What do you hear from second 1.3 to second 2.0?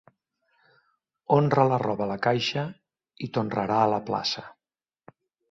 Honra la